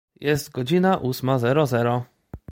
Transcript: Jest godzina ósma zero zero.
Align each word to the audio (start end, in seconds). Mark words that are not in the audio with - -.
Jest 0.21 0.49
godzina 0.51 0.97
ósma 0.99 1.39
zero 1.39 1.65
zero. 1.65 2.03